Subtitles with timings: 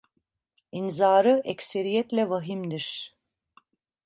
[0.71, 3.15] İnzarı ekseriyetle vahimdir.